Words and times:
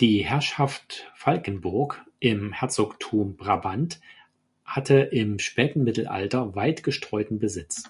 Die 0.00 0.24
"Herrschaft 0.24 1.12
Valkenburg" 1.16 2.04
im 2.18 2.52
Herzogtum 2.52 3.36
Brabant 3.36 4.00
hatte 4.64 4.94
im 4.98 5.38
späten 5.38 5.84
Mittelalter 5.84 6.56
weit 6.56 6.82
gestreuten 6.82 7.38
Besitz. 7.38 7.84